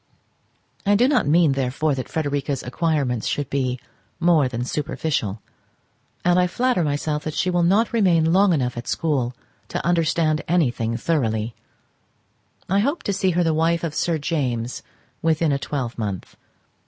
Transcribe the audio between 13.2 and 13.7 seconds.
her the